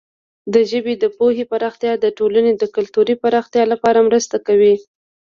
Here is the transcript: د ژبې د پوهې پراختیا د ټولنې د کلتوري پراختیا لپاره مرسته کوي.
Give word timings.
د 0.53 0.55
ژبې 0.71 0.93
د 0.99 1.05
پوهې 1.17 1.43
پراختیا 1.51 1.93
د 1.99 2.05
ټولنې 2.17 2.51
د 2.55 2.63
کلتوري 2.75 3.15
پراختیا 3.23 3.63
لپاره 3.73 4.05
مرسته 4.07 4.35
کوي. 4.47 4.75